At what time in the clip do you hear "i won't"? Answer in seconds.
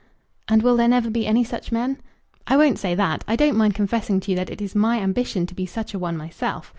2.47-2.79